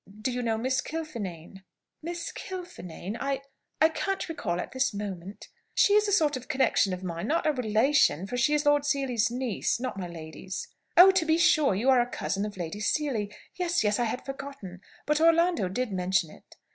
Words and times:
"Do 0.19 0.31
you 0.31 0.41
know 0.41 0.57
Miss 0.57 0.81
Kilfinane?" 0.81 1.61
"Miss 2.01 2.31
Kilfinane? 2.31 3.17
I 3.19 3.43
I 3.79 3.89
can't 3.89 4.27
recall 4.27 4.59
at 4.59 4.71
this 4.71 4.95
moment" 4.95 5.49
"She 5.75 5.93
is 5.93 6.07
a 6.07 6.11
sort 6.11 6.35
of 6.35 6.47
connection 6.47 6.91
of 6.91 7.03
mine; 7.03 7.27
not 7.27 7.45
a 7.45 7.53
relation, 7.53 8.25
for 8.25 8.35
she 8.35 8.55
is 8.55 8.65
Lord 8.65 8.83
Seely's 8.83 9.29
niece, 9.29 9.79
not 9.79 9.99
my 9.99 10.07
lady's." 10.07 10.67
"Oh, 10.97 11.11
to 11.11 11.23
be 11.23 11.37
sure! 11.37 11.75
You 11.75 11.91
are 11.91 12.01
a 12.01 12.09
cousin 12.09 12.45
of 12.47 12.57
Lady 12.57 12.79
Seely. 12.79 13.31
Yes, 13.53 13.83
yes; 13.83 13.99
I 13.99 14.05
had 14.05 14.25
forgotten. 14.25 14.81
But 15.05 15.21
Orlando 15.21 15.69
did 15.69 15.91
mention 15.91 16.31
it." 16.31 16.55